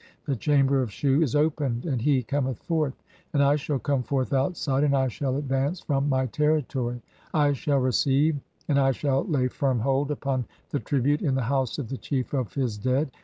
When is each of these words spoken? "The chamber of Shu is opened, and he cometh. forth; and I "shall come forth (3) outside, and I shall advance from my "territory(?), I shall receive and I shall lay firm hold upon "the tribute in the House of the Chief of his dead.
"The 0.25 0.35
chamber 0.35 0.81
of 0.81 0.91
Shu 0.91 1.21
is 1.21 1.35
opened, 1.35 1.85
and 1.85 2.01
he 2.01 2.23
cometh. 2.23 2.57
forth; 2.63 2.95
and 3.33 3.43
I 3.43 3.55
"shall 3.55 3.77
come 3.77 4.01
forth 4.01 4.29
(3) 4.29 4.37
outside, 4.39 4.83
and 4.83 4.95
I 4.97 5.07
shall 5.09 5.35
advance 5.37 5.79
from 5.79 6.09
my 6.09 6.25
"territory(?), 6.25 7.03
I 7.35 7.53
shall 7.53 7.77
receive 7.77 8.37
and 8.67 8.79
I 8.79 8.93
shall 8.93 9.23
lay 9.25 9.47
firm 9.47 9.81
hold 9.81 10.09
upon 10.09 10.45
"the 10.71 10.79
tribute 10.79 11.21
in 11.21 11.35
the 11.35 11.43
House 11.43 11.77
of 11.77 11.87
the 11.89 11.97
Chief 11.97 12.33
of 12.33 12.55
his 12.55 12.79
dead. 12.79 13.11